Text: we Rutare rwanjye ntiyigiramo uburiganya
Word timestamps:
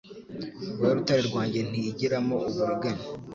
we 0.79 0.87
Rutare 0.95 1.21
rwanjye 1.29 1.59
ntiyigiramo 1.69 2.35
uburiganya 2.47 3.03